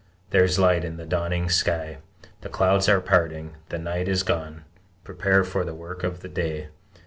[0.31, 1.99] There's light in the dawning sky:
[2.41, 4.65] The clouds are parting, the night is gone:
[5.03, 6.69] Prepare for the work of the day!